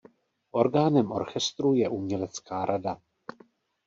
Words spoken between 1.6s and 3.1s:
je umělecká rada.